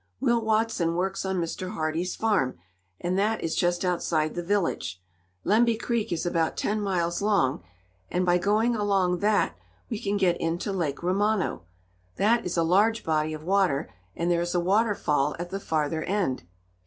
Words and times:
"Will 0.19 0.41
Watson 0.43 0.95
works 0.95 1.25
on 1.25 1.37
Mr. 1.39 1.73
Hardee's 1.75 2.15
farm, 2.15 2.57
and 2.99 3.19
that 3.19 3.43
is 3.43 3.53
just 3.55 3.85
outside 3.85 4.33
the 4.33 4.41
village. 4.41 4.99
Lemby 5.43 5.75
Creek 5.77 6.11
is 6.11 6.25
about 6.25 6.57
ten 6.57 6.81
miles 6.81 7.21
long, 7.21 7.61
and 8.09 8.25
by 8.25 8.39
going 8.39 8.75
along 8.75 9.19
that 9.19 9.55
we 9.91 9.99
can 9.99 10.17
get 10.17 10.41
into 10.41 10.73
Lake 10.73 11.03
Romano. 11.03 11.65
That 12.15 12.47
is 12.47 12.57
a 12.57 12.63
large 12.63 13.03
body 13.03 13.31
of 13.35 13.43
water, 13.43 13.91
and 14.15 14.31
there 14.31 14.41
is 14.41 14.55
a 14.55 14.59
waterfall 14.59 15.35
at 15.37 15.51
the 15.51 15.59
farther 15.59 16.01
end." 16.01 16.47